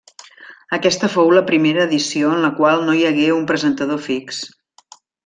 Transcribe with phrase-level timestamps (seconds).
[0.77, 4.41] Aquesta fou la primera edició en la qual no hi hagué un presentador fix.